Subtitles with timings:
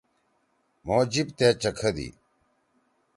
[0.85, 2.07] مھو جیِب تے چَکھدی۔